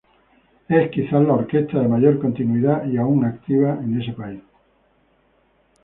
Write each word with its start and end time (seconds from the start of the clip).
Es, 0.67 0.89
quizás, 0.89 1.21
la 1.27 1.33
orquesta 1.33 1.79
de 1.79 1.87
mayor 1.87 2.19
continuidad 2.19 2.87
y 2.89 2.97
aún 2.97 3.23
activa 3.23 3.77
en 3.83 4.01
ese 4.01 4.13
país. 4.13 4.41